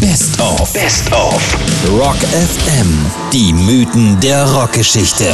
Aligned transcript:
Best 0.00 0.40
of. 0.40 0.72
Best 0.74 1.12
of. 1.12 1.56
Rock 1.90 2.18
FM. 2.18 2.86
Die 3.32 3.52
Mythen 3.52 4.20
der 4.20 4.44
Rockgeschichte. 4.48 5.24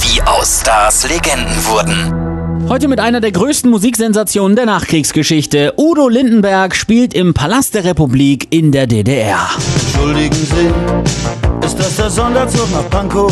Wie 0.00 0.22
aus 0.22 0.60
Stars 0.62 1.06
Legenden 1.06 1.54
wurden. 1.66 2.66
Heute 2.66 2.88
mit 2.88 2.98
einer 2.98 3.20
der 3.20 3.32
größten 3.32 3.70
Musiksensationen 3.70 4.56
der 4.56 4.64
Nachkriegsgeschichte. 4.64 5.74
Udo 5.76 6.08
Lindenberg 6.08 6.74
spielt 6.74 7.12
im 7.12 7.34
Palast 7.34 7.74
der 7.74 7.84
Republik 7.84 8.46
in 8.48 8.72
der 8.72 8.86
DDR. 8.86 9.50
Entschuldigen 9.84 10.34
Sie, 10.34 11.66
ist 11.66 11.78
das 11.78 11.96
der 11.96 12.08
Sonderzug 12.08 12.70
nach 12.72 12.88
Pankow? 12.88 13.30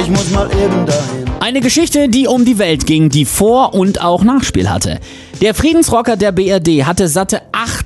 Ich 0.00 0.10
muss 0.10 0.30
mal 0.30 0.50
eben 0.50 0.84
dahin. 0.84 1.24
Eine 1.40 1.60
Geschichte, 1.60 2.08
die 2.08 2.26
um 2.26 2.44
die 2.44 2.58
Welt 2.58 2.86
ging, 2.86 3.10
die 3.10 3.26
Vor- 3.26 3.74
und 3.74 4.00
auch 4.00 4.24
Nachspiel 4.24 4.70
hatte. 4.70 4.98
Der 5.42 5.54
Friedensrocker 5.54 6.16
der 6.16 6.32
BRD 6.32 6.86
hatte 6.86 7.06
satte 7.06 7.42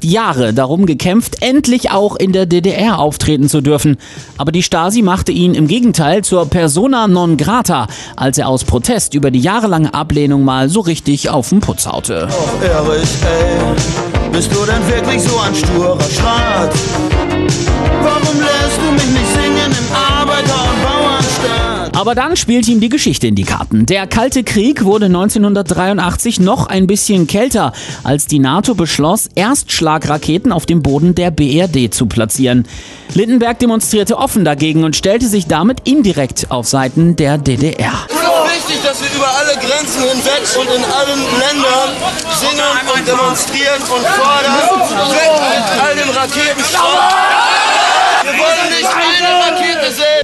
Jahre 0.08 0.52
darum 0.54 0.86
gekämpft, 0.86 1.42
endlich 1.42 1.90
auch 1.90 2.16
in 2.16 2.32
der 2.32 2.46
DDR 2.46 2.98
auftreten 2.98 3.48
zu 3.48 3.60
dürfen. 3.60 3.96
Aber 4.36 4.52
die 4.52 4.62
Stasi 4.62 5.02
machte 5.02 5.32
ihn 5.32 5.54
im 5.54 5.68
Gegenteil 5.68 6.24
zur 6.24 6.46
Persona 6.46 7.08
non 7.08 7.36
grata, 7.36 7.86
als 8.16 8.38
er 8.38 8.48
aus 8.48 8.64
Protest 8.64 9.14
über 9.14 9.30
die 9.30 9.40
jahrelange 9.40 9.94
Ablehnung 9.94 10.44
mal 10.44 10.68
so 10.68 10.80
richtig 10.80 11.30
auf 11.30 11.50
den 11.50 11.60
Putz 11.60 11.86
haute. 11.86 12.28
Oh, 12.30 12.64
Erich, 12.64 13.08
ey, 13.22 14.32
bist 14.32 14.50
du 14.52 14.64
denn 14.64 14.86
wirklich 14.88 15.22
so 15.22 15.38
ein 15.38 15.54
sturer 15.54 15.98
Schrat? 16.00 16.72
Warum 18.02 18.40
lässt 18.40 18.78
du 18.78 18.92
mich 18.92 19.20
nicht 19.20 19.27
Aber 21.98 22.14
dann 22.14 22.36
spielte 22.36 22.70
ihm 22.70 22.78
die 22.78 22.90
Geschichte 22.90 23.26
in 23.26 23.34
die 23.34 23.42
Karten. 23.42 23.84
Der 23.84 24.06
Kalte 24.06 24.44
Krieg 24.44 24.84
wurde 24.84 25.06
1983 25.06 26.38
noch 26.38 26.68
ein 26.68 26.86
bisschen 26.86 27.26
kälter, 27.26 27.72
als 28.04 28.28
die 28.28 28.38
NATO 28.38 28.76
beschloss, 28.76 29.28
Erstschlagraketen 29.34 30.52
auf 30.52 30.64
dem 30.64 30.80
Boden 30.80 31.16
der 31.16 31.32
BRD 31.32 31.92
zu 31.92 32.06
platzieren. 32.06 32.68
Lindenberg 33.14 33.58
demonstrierte 33.58 34.16
offen 34.16 34.44
dagegen 34.44 34.84
und 34.84 34.94
stellte 34.94 35.26
sich 35.26 35.48
damit 35.48 35.88
indirekt 35.88 36.52
auf 36.52 36.68
Seiten 36.68 37.16
der 37.16 37.36
DDR. 37.36 38.06
Wichtig, 38.46 38.80
dass 38.84 39.02
wir 39.02 39.10
über 39.16 39.28
alle 39.36 39.54
Grenzen 39.54 40.02
hinweg 40.02 40.46
und 40.54 40.68
in 40.68 40.84
allen 40.84 41.20
Ländern 41.34 41.90
singen 42.38 42.94
und 42.94 43.08
demonstrieren 43.08 43.82
und 43.82 44.06
fordern. 44.06 44.54
Weg 45.10 45.34
mit 45.50 45.82
all 45.82 45.96
dem 45.96 46.10
Raketenstrom. 46.10 46.98
Wir 48.22 48.32
wollen 48.38 48.70
nicht. 48.70 48.87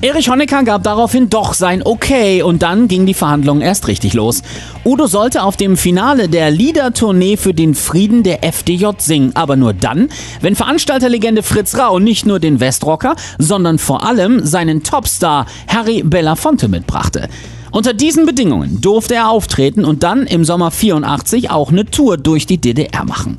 Erich 0.05 0.29
Honecker 0.29 0.65
gab 0.65 0.83
daraufhin 0.83 1.31
doch 1.31 1.55
sein 1.55 1.81
Okay 1.83 2.43
und 2.43 2.63
dann 2.63 2.89
ging 2.89 3.07
die 3.07 3.15
Verhandlung 3.15 3.63
erst 3.63 3.89
richtig 3.89 4.13
los. 4.13 4.43
Udo 4.85 5.07
sollte 5.07 5.43
auf 5.43 5.57
dem 5.57 5.79
Finale 5.79 6.29
der 6.29 6.51
Liedertournee 6.51 7.39
für 7.39 7.55
den 7.55 7.75
Frieden 7.75 8.23
der 8.23 8.45
FDJ 8.45 8.89
singen, 8.99 9.31
aber 9.35 9.57
nur 9.57 9.73
dann, 9.73 10.11
wenn 10.43 10.57
Veranstalterlegende 10.57 11.43
Fritz 11.43 11.79
Rau 11.79 12.01
nicht 12.01 12.27
nur 12.27 12.39
den 12.39 12.61
Westrocker, 12.61 13.17
sondern 13.39 13.79
vor 13.79 14.07
allem 14.07 14.45
seinen 14.45 14.83
Topstar 14.83 15.47
Harry 15.69 16.03
Belafonte 16.03 16.69
mitbrachte. 16.69 17.31
Unter 17.71 17.95
diesen 17.95 18.27
Bedingungen 18.27 18.83
durfte 18.83 19.15
er 19.15 19.31
auftreten 19.31 19.87
und 19.87 20.03
dann 20.03 20.27
im 20.27 20.45
Sommer 20.45 20.71
84 20.71 21.51
auch 21.51 21.73
eine 21.73 21.87
Tour 21.87 22.19
durch 22.19 22.45
die 22.45 22.59
DDR 22.59 23.07
machen. 23.07 23.39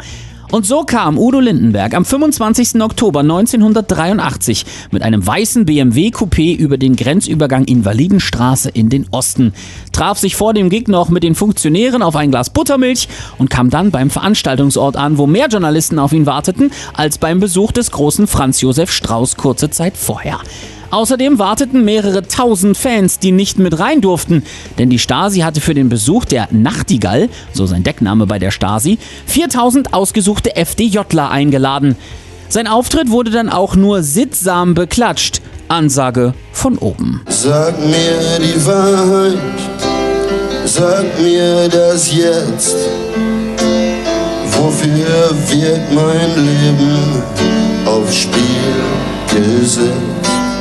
Und 0.51 0.65
so 0.65 0.83
kam 0.83 1.17
Udo 1.17 1.39
Lindenberg 1.39 1.93
am 1.93 2.05
25. 2.05 2.81
Oktober 2.81 3.21
1983 3.21 4.65
mit 4.91 5.01
einem 5.01 5.25
weißen 5.25 5.65
BMW 5.65 6.09
Coupé 6.09 6.55
über 6.55 6.77
den 6.77 6.95
Grenzübergang 6.95 7.65
Invalidenstraße 7.65 8.69
in 8.69 8.89
den 8.89 9.07
Osten, 9.11 9.53
traf 9.91 10.17
sich 10.19 10.35
vor 10.35 10.53
dem 10.53 10.69
Gig 10.69 10.87
noch 10.87 11.09
mit 11.09 11.23
den 11.23 11.35
Funktionären 11.35 12.01
auf 12.01 12.15
ein 12.15 12.31
Glas 12.31 12.49
Buttermilch 12.49 13.07
und 13.37 13.49
kam 13.49 13.69
dann 13.69 13.91
beim 13.91 14.09
Veranstaltungsort 14.09 14.95
an, 14.95 15.17
wo 15.17 15.27
mehr 15.27 15.47
Journalisten 15.47 15.99
auf 15.99 16.13
ihn 16.13 16.25
warteten 16.25 16.71
als 16.93 17.17
beim 17.17 17.39
Besuch 17.39 17.71
des 17.71 17.91
großen 17.91 18.27
Franz 18.27 18.61
Josef 18.61 18.91
Strauß 18.91 19.35
kurze 19.37 19.69
Zeit 19.69 19.97
vorher. 19.97 20.39
Außerdem 20.95 21.39
warteten 21.39 21.83
mehrere 21.83 22.25
tausend 22.25 22.77
Fans, 22.77 23.19
die 23.19 23.33
nicht 23.33 23.59
mit 23.59 23.77
rein 23.79 23.99
durften, 23.99 24.43
denn 24.79 24.89
die 24.89 24.97
Stasi 24.97 25.39
hatte 25.39 25.59
für 25.59 25.73
den 25.73 25.89
Besuch 25.89 26.23
der 26.23 26.47
Nachtigall, 26.51 27.27
so 27.51 27.65
sein 27.65 27.83
Deckname 27.83 28.25
bei 28.27 28.39
der 28.39 28.51
Stasi, 28.51 28.97
4000 29.25 29.93
ausgesuchte 29.93 30.55
FDJler 30.55 31.29
eingeladen. 31.29 31.97
Sein 32.47 32.67
Auftritt 32.67 33.09
wurde 33.09 33.29
dann 33.29 33.49
auch 33.49 33.75
nur 33.75 34.03
sittsam 34.03 34.73
beklatscht. 34.73 35.41
Ansage 35.67 36.33
von 36.53 36.77
oben. 36.77 37.21
Sag 37.27 37.77
mir 37.77 38.39
die 38.39 38.65
Wahrheit, 38.65 39.37
sag 40.63 41.03
mir 41.21 41.67
das 41.67 42.09
jetzt. 42.15 42.77
Wofür 44.49 45.29
wird 45.49 45.91
mein 45.91 46.45
Leben 46.45 47.21
aufs 47.85 48.15
Spiel 48.15 49.59
gesetzt? 49.59 50.14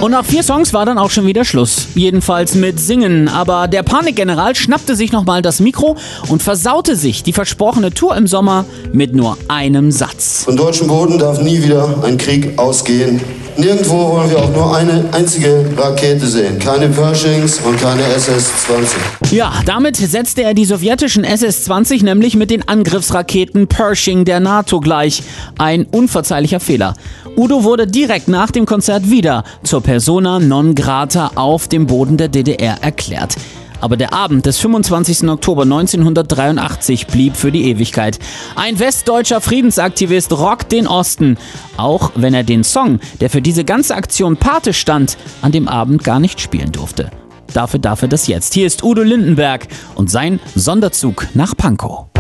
Und 0.05 0.11
nach 0.11 0.27
vier 0.27 0.43
Songs 0.43 0.75
war 0.75 0.85
dann 0.85 0.99
auch 0.99 1.09
schon 1.09 1.27
wieder 1.27 1.47
Schluss. 1.47 1.89
Jedenfalls 1.95 2.55
mit 2.55 2.79
Singen. 2.79 3.27
Aber 3.27 3.69
der 3.69 3.83
Panikgeneral 3.83 4.55
schnappte 4.55 4.97
sich 4.97 5.13
nochmal 5.13 5.41
das 5.41 5.61
Mikro 5.61 5.97
und 6.29 6.43
versaute 6.43 6.95
sich 6.95 7.23
die 7.23 7.33
versprochene 7.33 7.91
Tour 7.91 8.15
im 8.15 8.27
Sommer 8.27 8.67
mit 8.93 9.15
nur 9.15 9.39
einem 9.49 9.91
Satz. 9.91 10.45
Von 10.45 10.59
deutschem 10.59 10.89
Boden 10.89 11.19
darf 11.19 11.41
nie 11.41 11.63
wieder 11.63 12.03
ein 12.05 12.19
Krieg 12.19 12.59
ausgehen. 12.59 13.23
Nirgendwo 13.57 14.11
wollen 14.11 14.31
wir 14.31 14.39
auch 14.41 14.51
nur 14.51 14.77
eine 14.77 15.05
einzige 15.13 15.65
Rakete 15.79 16.27
sehen. 16.27 16.59
Keine 16.59 16.89
Pershings 16.89 17.61
und 17.61 17.81
keine 17.81 18.03
SS-20. 18.03 19.33
Ja, 19.35 19.53
damit 19.65 19.97
setzte 19.97 20.43
er 20.43 20.55
die 20.55 20.65
sowjetischen 20.65 21.25
SS-20 21.25 22.05
nämlich 22.05 22.37
mit 22.37 22.51
den 22.51 22.67
Angriffsraketen 22.69 23.69
Pershing 23.69 24.25
der 24.25 24.41
NATO 24.41 24.81
gleich. 24.81 25.23
Ein 25.57 25.87
unverzeihlicher 25.91 26.59
Fehler. 26.59 26.95
Udo 27.37 27.65
wurde 27.65 27.89
direkt 27.89 28.29
nach 28.29 28.53
dem 28.53 28.65
Konzert 28.65 29.11
wieder 29.11 29.43
zur 29.65 29.83
Persona 29.83 30.39
non 30.39 30.77
grata 30.77 31.33
auf 31.35 31.67
dem 31.67 31.87
Boden 31.87 32.17
der 32.17 32.29
DDR 32.29 32.81
erklärt. 32.81 33.35
Aber 33.81 33.97
der 33.97 34.13
Abend 34.13 34.47
des 34.47 34.59
25. 34.61 35.29
Oktober 35.29 35.63
1983 35.63 37.09
blieb 37.09 37.37
für 37.37 37.51
die 37.51 37.69
Ewigkeit. 37.69 38.21
Ein 38.55 38.79
westdeutscher 38.79 39.41
Friedensaktivist 39.41 40.33
rockt 40.33 40.71
den 40.71 40.87
Osten, 40.87 41.37
auch 41.77 42.13
wenn 42.15 42.35
er 42.35 42.45
den 42.45 42.63
Song, 42.63 43.01
der 43.21 43.31
für 43.31 43.43
diese 43.43 43.65
ganze 43.65 43.97
Aktion 43.97 44.37
Pate 44.37 44.73
stand, 44.73 45.19
an 45.43 45.51
dem 45.51 45.67
Abend 45.67 46.05
gar 46.05 46.21
nicht 46.21 46.41
spielen 46.41 46.71
durfte. 46.71 47.11
Dafür 47.53 47.81
darf 47.81 48.03
er 48.03 48.09
das 48.09 48.29
jetzt. 48.29 48.55
Hier 48.55 48.67
ist 48.67 48.85
Udo 48.85 49.03
Lindenberg 49.03 49.67
und 49.97 50.09
sein 50.09 50.39
Sonderzug 50.55 51.27
nach 51.35 51.57
Pankow. 51.57 52.14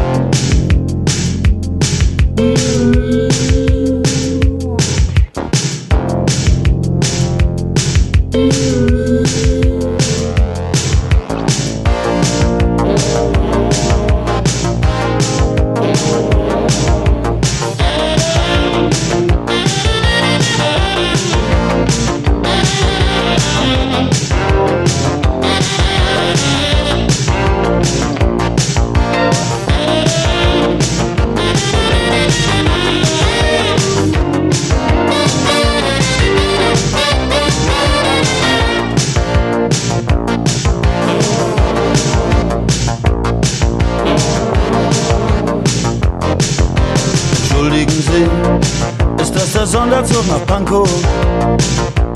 Der 49.64 49.80
Sonderzug 49.80 50.26
nach 50.28 50.44
Pankow? 50.46 50.88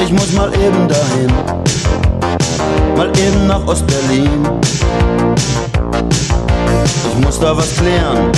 Ich 0.03 0.13
muss 0.13 0.33
mal 0.33 0.53
eben 0.53 0.87
dahin, 0.87 1.33
mal 2.95 3.09
eben 3.19 3.47
nach 3.47 3.67
Ostberlin. 3.67 4.47
Ich 7.11 7.25
muss 7.25 7.41
da 7.41 7.57
was 7.57 7.75
klären 7.77 8.31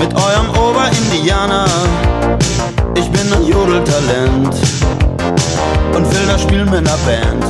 mit 0.00 0.12
eurem 0.12 0.50
Oberindianer. 0.50 1.66
Ich 2.96 3.08
bin 3.10 3.32
ein 3.32 3.46
Jodeltalent 3.46 4.54
und 5.94 6.14
will 6.14 6.26
da 6.26 6.38
spielen 6.38 6.68
mit 6.68 6.78
einer 6.78 6.98
Band. 7.06 7.44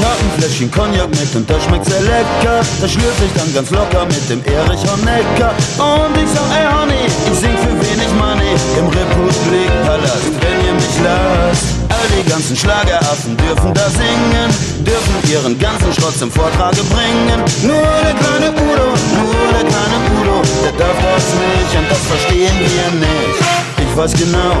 Ich 0.00 0.06
hab 0.06 0.16
ein 0.16 0.32
Fläschchen 0.40 0.70
Cognac 0.70 1.10
mit 1.10 1.28
und 1.36 1.44
das 1.44 1.62
schmeckt 1.64 1.84
sehr 1.84 2.00
lecker. 2.00 2.64
Das 2.80 2.90
schlürfe 2.90 3.22
ich 3.26 3.32
dann 3.36 3.52
ganz 3.52 3.68
locker 3.68 4.06
mit 4.06 4.24
dem 4.30 4.40
Erich 4.48 4.80
Honecker. 4.88 5.52
Und 5.76 6.16
ich 6.16 6.30
sag, 6.32 6.48
ey 6.56 6.64
Honey, 6.72 7.04
ich 7.04 7.36
sing 7.36 7.52
für 7.60 7.76
wenig 7.76 8.08
Money 8.16 8.56
im 8.80 8.88
Republikpalast, 8.88 10.32
wenn 10.40 10.58
ihr 10.64 10.72
mich 10.72 10.96
lasst. 11.04 11.76
All 11.92 12.08
die 12.16 12.24
ganzen 12.24 12.56
Schlageraffen 12.56 13.36
dürfen 13.36 13.74
da 13.74 13.90
singen, 13.92 14.48
dürfen 14.88 15.16
ihren 15.28 15.58
ganzen 15.58 15.92
Schrott 15.92 16.16
zum 16.16 16.32
Vortrage 16.32 16.80
bringen. 16.88 17.44
Nur 17.60 17.84
der 18.00 18.16
kleine 18.16 18.56
Udo, 18.56 18.88
nur 19.20 19.52
der 19.52 19.68
kleine 19.68 19.98
Udo, 20.16 20.40
der 20.64 20.72
darf 20.80 20.96
das 20.96 21.28
nicht 21.44 21.72
und 21.76 21.86
das 21.92 22.00
verstehen 22.08 22.56
wir 22.56 22.88
nicht. 23.04 23.36
Ich 23.84 23.90
ich 23.90 23.96
weiß 23.96 24.12
genau, 24.14 24.54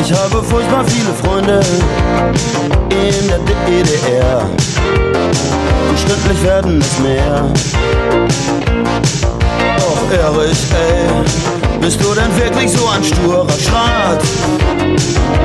ich 0.00 0.12
habe 0.12 0.42
furchtbar 0.42 0.84
viele 0.86 1.12
Freunde 1.12 1.60
in 2.90 3.28
der 3.28 3.38
DDR. 3.66 4.42
Und 5.88 5.98
stündlich 5.98 6.42
werden 6.42 6.80
es 6.80 6.98
mehr. 7.00 7.44
Och, 9.78 10.12
Erich, 10.12 10.58
ey, 10.72 11.80
bist 11.80 12.00
du 12.02 12.14
denn 12.14 12.34
wirklich 12.36 12.70
so 12.72 12.88
ein 12.88 13.04
sturer 13.04 13.46
Schrat? 13.48 14.22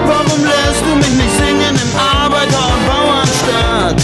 Warum 0.08 0.44
lässt 0.44 0.82
du 0.82 0.96
mich 0.96 1.12
nicht 1.12 1.38
singen 1.38 1.76
im 1.76 2.00
Arbeiter- 2.00 2.68
und 2.74 2.86
Bauernstaat? 2.88 3.98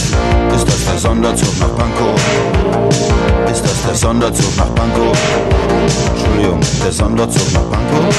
Ist 0.55 0.67
das 0.67 0.85
der 0.85 0.97
Sonderzug 0.97 1.59
nach 1.59 1.75
Pankow? 1.75 2.19
Ist 3.51 3.63
das 3.63 3.81
der 3.87 3.95
Sonderzug 3.95 4.57
nach 4.57 4.73
Pankow? 4.75 5.17
Entschuldigung, 6.41 6.59
der 6.83 6.91
Sonderzug 6.91 7.53
nach 7.53 7.69
Pankow? 7.69 8.15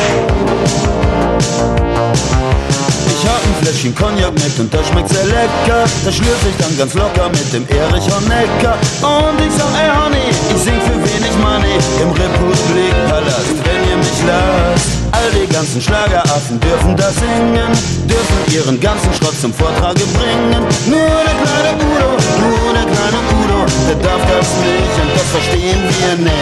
Ich 3.07 3.27
hab 3.27 3.43
ein 3.43 3.55
Fläschchen 3.61 3.95
Cognac 3.95 4.33
mit 4.35 4.59
und 4.61 4.73
das 4.73 4.87
schmeckt 4.87 5.09
sehr 5.09 5.27
lecker. 5.27 5.83
Das 6.05 6.15
schlürf 6.15 6.39
ich 6.49 6.57
dann 6.65 6.77
ganz 6.79 6.95
locker 6.95 7.29
mit 7.31 7.53
dem 7.53 7.67
Erich 7.67 8.07
Honecker. 8.15 8.79
Und 9.03 9.39
ich 9.43 9.53
sag, 9.59 9.75
ey 9.75 9.91
Honey, 9.91 10.31
ich 10.31 10.63
sing 10.63 10.79
für 10.87 10.99
wenig 11.03 11.35
Money 11.43 11.75
im 11.99 12.11
Republikpalast, 12.15 13.59
wenn 13.67 13.91
ihr 13.91 13.99
mich 13.99 14.23
lasst. 14.27 15.03
All 15.11 15.29
die 15.35 15.53
ganzen 15.53 15.81
Schlageraffen 15.81 16.61
dürfen 16.61 16.97
da 16.97 17.11
singen, 17.11 17.71
dürfen 18.07 18.39
ihren 18.55 18.79
ganzen 18.79 19.13
Schrott 19.15 19.35
zum 19.41 19.53
Vortrage 19.53 20.07
bringen. 20.15 20.63
Nur 20.87 21.19
der 21.27 21.37
kleine 21.43 21.75
Udo, 21.75 22.11
nur 22.39 22.71
der 22.71 22.87
kleine 22.87 23.19
Udo, 23.35 23.67
der 23.89 23.99
darf 23.99 24.23
das 24.31 24.49
nicht 24.63 24.95
und 25.03 25.11
das 25.11 25.29
verstehen 25.35 25.83
wir 25.91 26.17
nicht. 26.23 26.42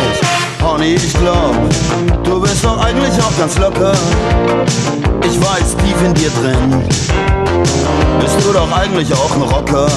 Honey, 0.80 0.94
ich 0.94 1.12
glaub, 1.12 1.54
du 2.24 2.40
bist 2.40 2.64
doch 2.64 2.82
eigentlich 2.82 3.12
auch 3.22 3.38
ganz 3.38 3.58
locker. 3.58 3.92
Ich 5.22 5.38
weiß, 5.38 5.76
tief 5.76 6.02
in 6.02 6.14
dir 6.14 6.30
drin 6.30 6.82
bist 8.18 8.36
du 8.42 8.52
doch 8.54 8.72
eigentlich 8.72 9.12
auch 9.12 9.30
ein 9.34 9.42
Rocker. 9.42 9.88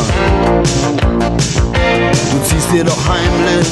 Du 2.31 2.50
ziehst 2.50 2.69
dir 2.74 2.83
doch 2.83 2.97
heimlich 3.07 3.68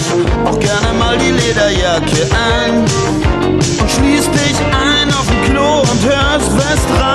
auch 0.45 0.57
gerne 0.57 0.97
mal 0.97 1.17
die 1.17 1.31
Lederjacke 1.31 2.29
an 2.31 2.85
und 3.49 3.91
schließt 3.91 4.29
dich 4.33 4.57
ein 4.71 5.13
auf 5.13 5.27
dem 5.27 5.53
Klo 5.53 5.81
und 5.81 6.05
hörst 6.05 6.55
Westradio. 6.55 7.10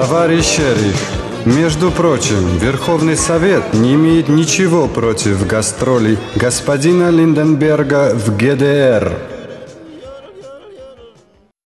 Товарищ 0.00 0.56
шериф, 0.56 1.10
между 1.44 1.90
прочим, 1.90 2.56
Верховный 2.56 3.18
Совет 3.18 3.74
не 3.74 3.92
имеет 3.96 4.30
ничего 4.30 4.88
против 4.88 5.46
гастролей 5.46 6.16
господина 6.34 7.10
Линденберга 7.10 8.14
в 8.14 8.34
ГДР. 8.34 9.29